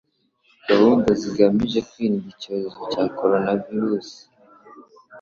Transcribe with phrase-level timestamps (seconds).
[0.69, 4.09] gahunda zigamije kwirinda icyorezo cya coronavirus